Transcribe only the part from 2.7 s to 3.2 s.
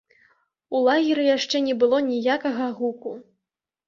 гуку.